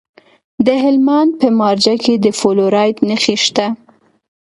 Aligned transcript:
د 0.65 0.67
هلمند 0.83 1.31
په 1.41 1.47
مارجه 1.59 1.95
کې 2.03 2.13
د 2.23 2.27
فلورایټ 2.39 2.97
نښې 3.07 3.35
شته. 3.43 3.67